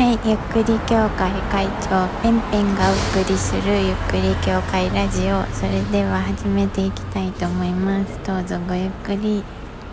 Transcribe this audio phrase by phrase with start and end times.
[0.00, 8.18] はいゆっくり協会会長ペンペンがお送りするゆっくり協会ラジオそれでは始めていきたいと思います。
[8.24, 9.44] どうぞごゆっくり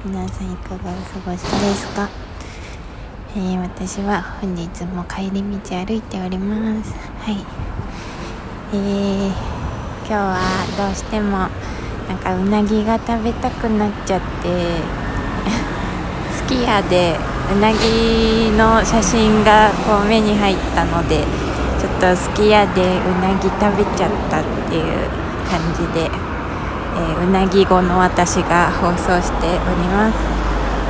[0.06, 2.08] 皆さんいかがお過ごしですか、
[3.36, 6.94] えー、私は本日も帰り道歩いております。
[6.94, 7.46] はい。
[8.72, 10.40] えー、今日は
[10.78, 11.50] どうしても
[12.08, 14.48] なんかうなぎが食べたくなっちゃって
[16.34, 21.24] すき家でうなぎの写真がこう目に入ったので
[21.80, 25.10] ちょっとすき家でうなぎ食べちゃったっていう
[25.48, 30.18] 感じで、えー、うなぎ後の私が放送しております。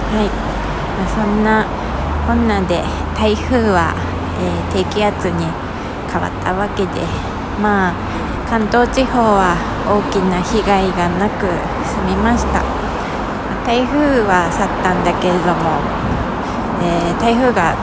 [0.10, 0.28] はい、
[0.98, 1.66] まあ、そんな
[2.26, 2.82] こんなで
[3.16, 3.94] 台風は、
[4.42, 5.46] えー、低気圧に
[6.12, 7.02] 変わったわけで
[7.62, 7.94] まあ
[8.50, 11.46] 関東地方は大きな被害がなく
[11.86, 12.64] 済みました。
[13.68, 16.07] 台風は去ったんだけれども
[16.82, 17.76] えー、台風が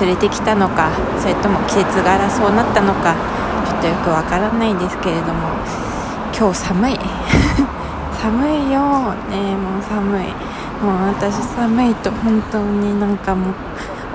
[0.00, 3.14] 連れてきたのかそれとも季節柄そうなったのか
[3.66, 5.48] ちょっとよくわからないんですけれども
[6.38, 6.96] 今日寒い。
[8.22, 8.80] 寒いよ
[9.28, 9.56] ね。
[9.56, 10.26] もう寒い。
[10.80, 13.54] もう私寒いと本当になんかもう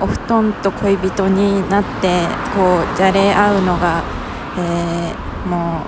[0.00, 4.02] お布団と恋人になってこうじゃれ合うのが、
[4.56, 5.82] えー、も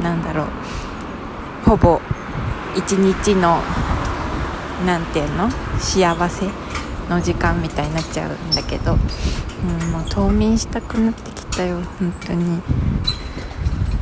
[0.00, 0.46] うなんだろう。
[1.68, 2.00] ほぼ
[2.76, 3.58] 一日の
[4.86, 5.50] なんていうの？
[5.80, 6.61] 幸せ。
[7.08, 12.60] の時間みたいになっちゃうんだけど、うん、もう冬眠したくなってきたよ本当に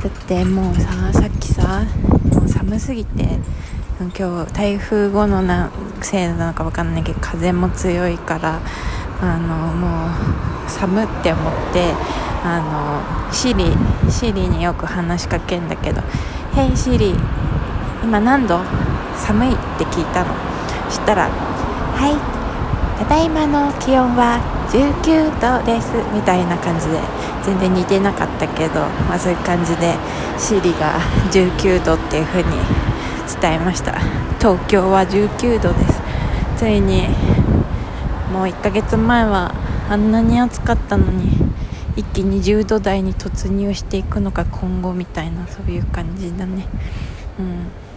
[0.01, 1.85] だってもうささっきさ
[2.33, 3.39] もう寒すぎて
[4.17, 5.69] 今日台風後のな
[6.01, 8.59] せいなのか分かんないけど風も強いから
[9.21, 11.93] あのもう寒って思って
[12.43, 12.59] あ
[13.27, 13.65] のシリ
[14.09, 16.01] シリによく話しかけんだけど
[16.55, 17.15] 「ヘイシリ
[18.03, 18.59] 今何度？
[19.17, 20.33] 寒い?」って聞いたの
[20.89, 22.40] そしたら「はい
[23.01, 25.91] ただいまの気温は19度です。
[26.13, 27.31] みたいな感じで。
[27.43, 29.95] 全然似てなかったけど、まあ、そういう感じで
[30.37, 30.99] シリが
[31.31, 32.49] 19度っていう風に
[33.41, 33.99] 伝えました。
[34.39, 36.01] 東京は19度です。
[36.57, 37.07] ついに
[38.31, 39.53] もう1ヶ月前は
[39.89, 41.31] あんなに暑かったのに
[41.95, 46.67] 一気に10度台に突入していくのか今後みたいなそういう感じだね。
[47.39, 47.90] うん。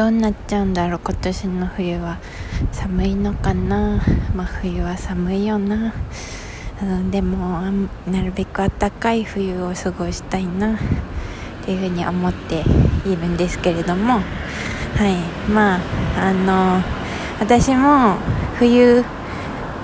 [0.00, 2.16] どうなっちゃうんだろう今年の冬は。
[2.72, 4.00] 寒いのかな？
[4.34, 5.92] まあ冬は寒いよな、
[7.10, 7.60] でも
[8.10, 10.72] なるべく暖かい冬を過ごしたいな。
[10.72, 10.78] っ
[11.66, 12.64] ていうふうに思って
[13.04, 14.14] いるんですけれども。
[14.14, 14.20] は
[15.06, 15.50] い。
[15.52, 15.80] まあ
[16.16, 16.82] あの
[17.38, 18.16] 私も
[18.56, 19.04] 冬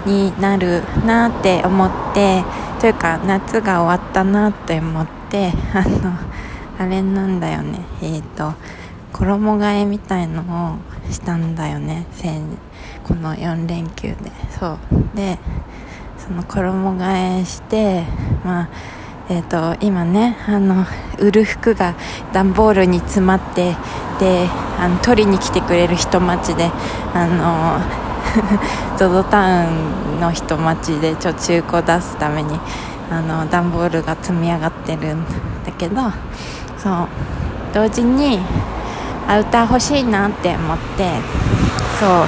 [0.06, 2.42] になるなって思って
[2.80, 6.14] というか夏が終わったなって思ってあの
[6.78, 7.80] あれなんだよね。
[8.00, 8.54] えっ、ー、と
[9.18, 10.42] 衣替えみたいの
[10.74, 12.06] をしたんだよね。
[13.04, 14.16] この4連休で。
[14.58, 14.78] そう。
[15.16, 15.38] で
[16.18, 18.04] その衣替えして
[18.44, 18.68] まあ
[19.28, 20.86] えーと、今ねあの
[21.18, 21.96] 売る服が
[22.32, 23.74] 段ボールに詰まって
[24.20, 24.46] で
[24.78, 26.70] あの取りに来てくれる人待ちで
[27.12, 27.80] あの
[28.96, 29.72] ZOZO タウ
[30.16, 32.56] ンの人待ちでちょ中古出すために
[33.10, 35.24] あの段ボールが積み上がってるん
[35.64, 35.96] だけど
[36.78, 37.08] そう。
[37.74, 38.38] 同時に
[39.28, 41.10] アウター欲しいなって思って。
[41.98, 42.26] そう。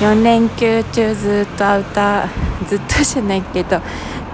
[0.00, 2.28] 4連休中ずっとアウター
[2.68, 3.80] ずっとじゃないけど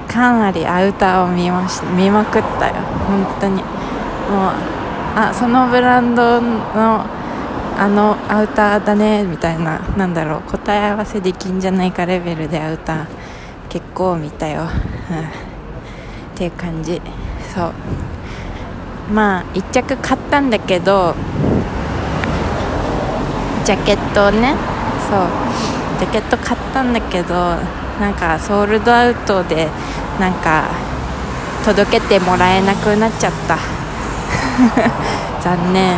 [0.07, 2.75] かなりアウターを見まし見まくったよ。
[2.75, 3.55] 本当に。
[3.55, 3.65] もう
[5.17, 7.05] あそのブランドの
[7.77, 10.43] あのアウターだねみたいななんだろう。
[10.43, 13.07] 答え合わせできんじゃないかレベルでアウター
[13.69, 14.71] 結構見たよ、うん、っ
[16.37, 17.01] ていう感じ。
[17.55, 17.73] そう。
[19.13, 21.15] まあ1着買ったんだけど
[23.65, 24.55] ジャケットをね
[25.09, 25.29] そう
[25.99, 27.35] ジャケット買ったんだけど
[28.01, 29.69] なんかソールドアウトで
[30.19, 30.69] なんか
[31.65, 33.57] 届けてもらえなくなっちゃった。
[35.41, 35.97] 残念。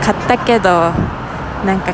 [0.00, 0.92] 買ったけど
[1.66, 1.92] なんか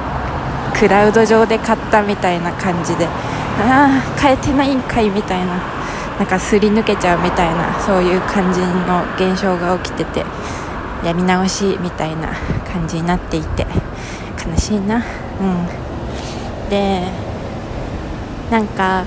[0.74, 3.06] クラウド上で買ったみたいな感じで。
[3.06, 5.46] ああ買えてないんかいみたいな。
[6.18, 10.24] なんかすり抜けちゃうみたいなそういう感じの現象が起きてて
[11.04, 12.28] やり直しみたいな
[12.72, 13.66] 感じになっていて。
[14.50, 14.96] 悲しいな。
[14.96, 15.00] う
[15.80, 15.84] ん。
[16.70, 17.02] で
[18.50, 19.04] なんか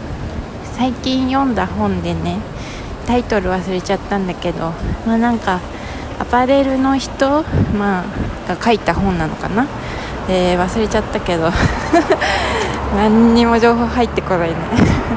[0.74, 2.40] 最近読んだ本でね
[3.06, 4.72] タイトル忘れちゃったんだけど
[5.06, 5.60] まあなんか
[6.20, 7.44] アパレルの人、
[7.78, 8.04] まあ、
[8.48, 9.68] が書いた本なのかな、
[10.28, 11.52] え、忘れちゃったけど
[12.96, 14.56] 何にも情報入ってこないね。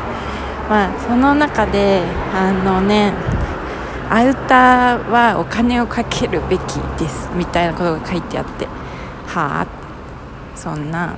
[0.68, 2.02] まあその中で
[2.34, 3.12] あのね
[4.10, 8.68] アウターはお金をかけるべきですみたいなことが書いてあって
[9.26, 9.79] はあっ
[10.60, 11.16] そんな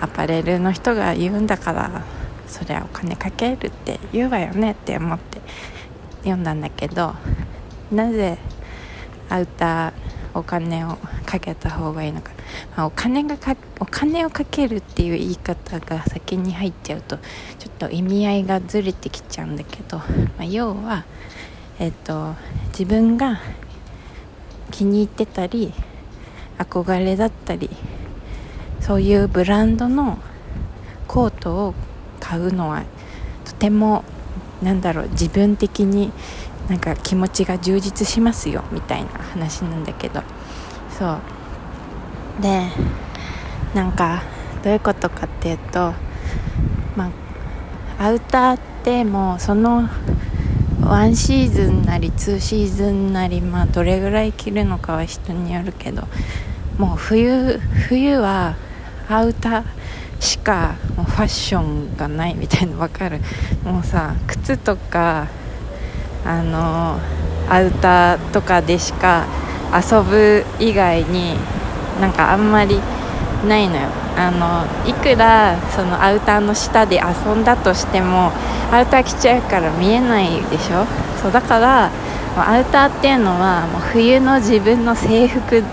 [0.00, 2.04] アパレルの人が言うんだから
[2.48, 5.40] そりゃお金かけるって言うわよねって思って
[6.18, 7.14] 読んだんだけど
[7.92, 8.38] なぜ
[9.28, 9.92] アウター
[10.34, 12.32] お金をかけた方がいいのか、
[12.76, 17.24] まあ、お金がかお金をかけるっていう言い方が先に入っちゃうとちょ
[17.68, 20.04] っと意味合いがずれてきちゃうんだけど、ま
[20.40, 21.04] あ、要は、
[21.78, 22.34] えっと、
[22.70, 23.40] 自分が
[24.72, 25.72] 気に入ってたり
[26.58, 27.70] 憧れだったり
[28.82, 30.18] そういうブランドの
[31.08, 31.74] コートを
[32.20, 32.84] 買うのは
[33.44, 34.04] とても
[34.62, 36.12] なんだろう自分的に
[36.68, 40.22] なんか気持ちが充実しますよみたいな話なんだけど。
[40.98, 41.18] そう。
[42.40, 42.68] で
[43.74, 44.22] なんか
[44.62, 45.92] どういうことかっていうと
[46.96, 47.10] ま
[47.98, 49.88] あアウターってもうその
[50.80, 56.02] 1シーズンなり2シーズンなりまあどれぐらい着るのかは人によるけど
[56.78, 58.56] もう冬冬は
[59.08, 59.64] アウター
[60.20, 63.20] しかもうファッションがないみたいな分かる。
[63.64, 65.26] もうさ靴とか
[66.24, 66.98] あの
[67.48, 69.26] アウターとかでしか
[69.72, 71.34] 遊ぶ以外に
[72.00, 72.80] なんかあんまり
[73.48, 73.88] ないのよ。
[74.16, 78.30] あのいくらそのアウターの下で遊んだとしても
[78.70, 80.84] アウター着ちゃうから見えないでしょ？
[81.20, 81.90] そうだから
[82.36, 85.64] アウターっていうのはもう冬の自分の制服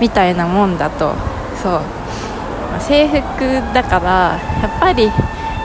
[0.00, 1.14] みたいなもんだと。
[1.60, 1.80] そう。
[2.80, 3.20] 制服
[3.74, 5.10] だからやっぱり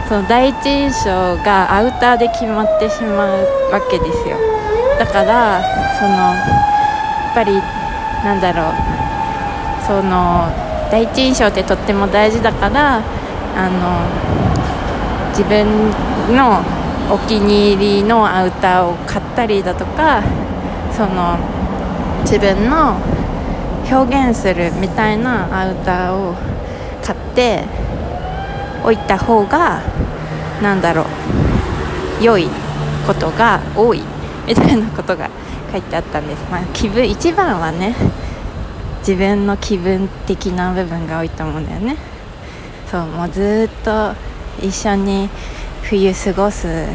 [0.08, 4.38] その第一印象がアウターで決まってしまうわけですよ。
[5.00, 5.62] だから
[6.00, 7.54] そのやっぱり
[8.24, 8.74] なんだろう
[9.88, 10.48] その
[10.92, 13.02] 第一印象ってとっても大事だから
[13.56, 14.06] あの
[15.30, 15.90] 自分
[16.36, 16.60] の
[17.10, 20.22] お気に入りのアウターを買ったりだとか
[20.92, 21.38] その
[22.24, 22.96] 自分の
[23.90, 26.36] 表現するみたいなアウターを
[27.04, 27.64] 買って
[28.84, 29.82] おいた方が
[30.62, 31.06] なんだろ
[32.20, 32.48] う良い
[33.06, 34.02] ことが多い
[34.48, 35.30] みたいなことが
[35.72, 37.96] 書いてあったんです、まあ、気分一番はね
[39.00, 41.98] 自分の気分的な部分が多いと思うんだよね。
[42.92, 44.14] そうもうずっと
[44.62, 45.30] 一緒に
[45.82, 46.86] 冬過ごす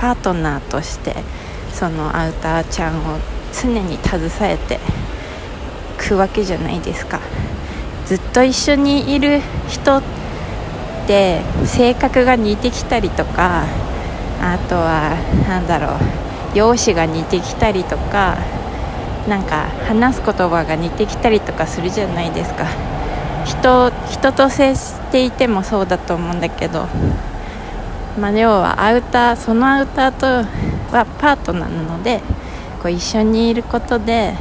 [0.00, 1.16] パートナーとして
[1.72, 3.18] そのアウターちゃんを
[3.52, 4.78] 常に携えて
[5.98, 7.20] くわけじゃないですか。
[8.12, 10.02] ずっと一緒にいる人っ
[11.06, 13.64] て性格が似てきたりとか
[14.38, 15.16] あとは
[15.48, 18.36] 何だろう容姿が似てきたりとか
[19.26, 22.66] なんか話す言葉が似てきたりとかするじゃないですか。
[23.46, 26.88] 人人と接していてもそうだと思うんだけど、
[28.20, 30.26] まあ、要はアウターそのアウターと
[30.94, 32.20] はパートナーなので
[32.82, 34.34] こう一緒にいることで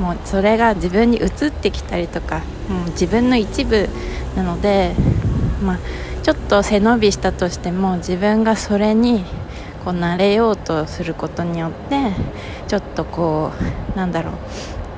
[0.00, 2.38] もうそれが自分に移ってきたりとか
[2.68, 3.88] もう自分の一部
[4.34, 4.94] なので
[5.62, 5.78] まあ、
[6.22, 9.24] ちょっと背伸びしたとしても自分がそれに
[9.84, 12.12] こう慣れようとすることによって
[12.68, 13.52] ちょっとこ
[13.94, 14.32] うなんだろ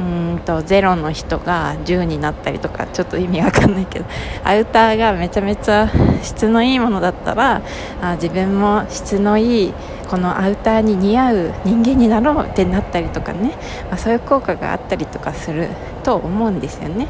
[0.00, 4.05] ううんと0の人が10になったりとかちょっと意味わかんないけど
[4.44, 5.90] アウターがめちゃめちゃ
[6.22, 7.62] 質のいいものだったら
[8.00, 9.75] あ自分も質のいい
[10.12, 13.56] このアウターに似合う人間になろうってなったりとかね、
[13.88, 15.70] まあ、そういう効果があったりとかする
[16.04, 17.08] と思うんですよね。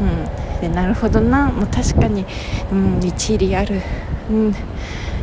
[0.00, 1.46] うん、でなるほどな。
[1.46, 2.26] もう確かに、
[2.72, 3.80] うん、一理ある、
[4.28, 4.54] うん、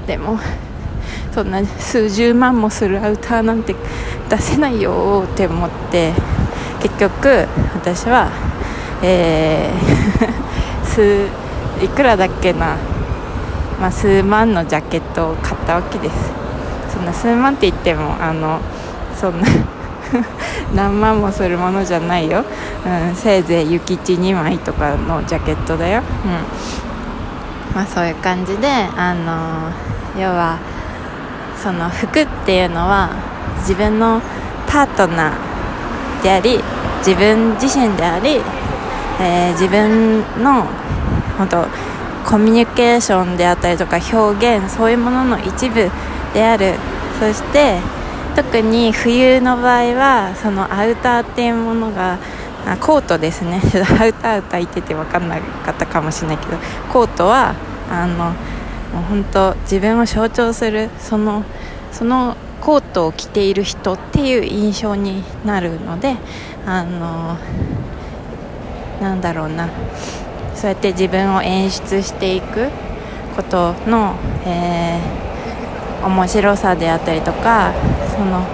[0.08, 0.40] でも
[1.34, 3.76] そんな数十万もするアウターなんて
[4.30, 6.14] 出せないよって思って
[6.82, 8.32] 結局私は、
[9.04, 11.28] えー 数
[11.84, 12.78] いくらだっけな、
[13.82, 16.47] まあ、数万のジャケットを買ったわけです。
[16.98, 18.60] そんな数万って言ってもあの
[19.16, 19.48] そんな
[20.74, 22.44] 何万もするものじゃないよ、
[22.86, 27.76] うん、せいぜい諭吉2枚とかのジャケットだよ、うん。
[27.76, 29.72] まあ、そういう感じであの
[30.20, 30.58] 要は
[31.62, 33.10] その服っていうのは
[33.60, 34.20] 自分の
[34.68, 36.60] パートナーであり
[37.06, 38.42] 自分自身であり、
[39.22, 40.66] えー、自分の
[41.38, 41.66] 本当
[42.26, 45.92] コミュニケーションであったりとか表現そういうものの一部
[46.34, 46.76] である。
[47.20, 47.80] そして
[48.36, 52.20] 特に冬の場合はそのアウターっていうものが
[52.68, 53.60] あコートですね。
[54.00, 56.58] アウターアウター言ってて分かんなかったかもしれないけど
[56.94, 57.56] コートは
[57.90, 58.34] あのもう
[59.10, 61.44] 本当自分を象徴するその
[61.92, 66.16] そのコートを着ている人っていう印象になるので
[66.68, 67.38] あの
[69.02, 69.70] なんだろうな。
[70.54, 72.70] そうやって自分を演出していく
[73.36, 74.16] ことの、
[74.46, 75.27] えー
[76.04, 77.74] 面白さであったりとか
[78.16, 78.46] その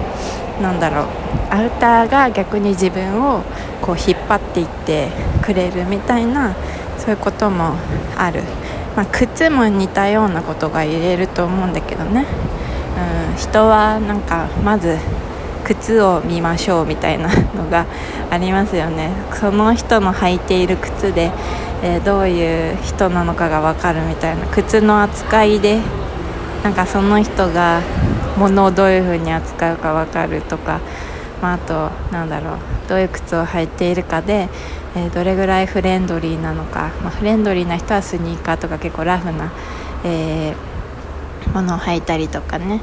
[0.60, 1.06] なんだろう
[1.50, 3.42] アウターが逆に自分を
[3.80, 5.08] こう引っ張っていって
[5.42, 6.54] くれるみたいな
[6.98, 7.74] そういうことも
[8.16, 8.42] ある、
[8.96, 12.24] まあ、靴も似たようなことが言えると思うんだけどね。
[13.30, 14.96] うん、人はなんかまず
[15.64, 17.86] 靴を見ましょうみたいなのが
[18.30, 19.10] ありますよね。
[19.32, 21.30] その人の履いている靴で、
[21.82, 24.46] えー、どういう人なのかが分かるみたいな。
[24.46, 25.80] 靴の扱いで
[26.64, 27.82] なんかその人が
[28.38, 30.80] 物をどういう風に扱うか分かるとか、
[31.42, 34.48] まあ、あとなんだろうどういう靴を履いているかで、
[34.96, 39.52] えー、どれぐらいフレンドリーなのか、まあ、フレンドリーな人はスニーカーとか結構ラフな、
[40.04, 42.80] えー、ものを履いたりとかね。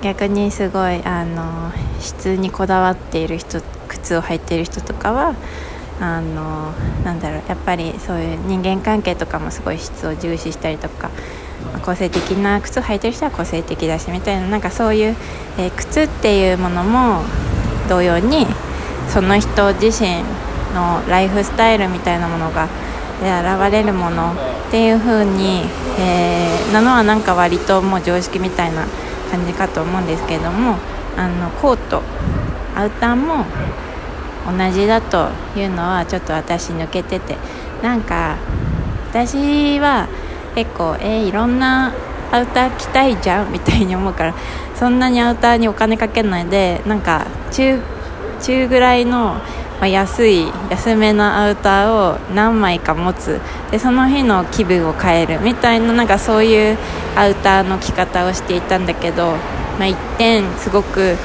[0.00, 5.34] 逆にすごいあの質にこだわっている人靴を履いている人とかは
[6.00, 6.72] あの
[7.04, 11.10] なんだろうやっぱりそういう人間関係とかもすごい質を重視したりとか
[11.84, 15.16] 個性的な靴を履いてる人は個性的だしみたいななんかそういう、
[15.58, 17.22] えー、靴っていうものも
[17.88, 18.46] 同様に
[19.08, 20.22] その人自身
[20.74, 22.68] のライフスタイルみたいなものが
[23.20, 25.62] 現れるものっていう風に、
[25.98, 28.86] えー、なのはなんか割ともう常識みたいな
[29.30, 30.76] 感じかと思うんですけども
[31.16, 32.02] あのコート
[32.76, 33.44] アウターも
[34.46, 37.36] 同じだというのはちょっと私抜けてて
[37.82, 38.36] なんか
[39.10, 40.08] 私は
[40.54, 41.92] 結構えー、いろんな
[42.30, 44.34] アウター着たいじゃんみたいに思うから
[44.74, 47.80] そんなにアウターにお金かけないでなんか中
[48.40, 49.40] 中ぐらいの、ま
[49.82, 53.40] あ、安い安めなアウターを何枚か持つ。
[53.70, 56.78] でその日の気分を変えるみたいななんかそういう
[57.16, 59.32] アウターの着方をしていたんだけど、
[59.78, 61.16] まあ、一点すごく、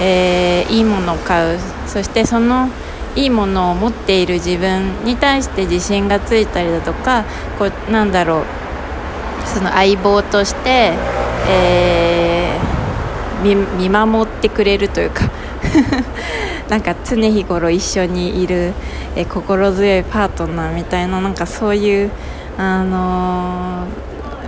[0.00, 1.58] えー、いいものを買う。
[1.86, 2.68] そしてその
[3.16, 7.24] いいものを持っている自分に対して自信がついたりだとか
[7.58, 8.59] こうなんだろう
[9.52, 10.92] その相棒として、
[11.48, 15.28] えー、見守ってくれるというか
[16.70, 18.72] なんか常日頃一緒にいる、
[19.16, 22.10] えー、心強いパートナーみたいななんかそういう
[22.58, 23.86] あの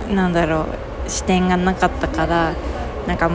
[0.09, 0.67] ー、なんだろ
[1.07, 2.53] う視点がなかったから
[3.07, 3.27] なんか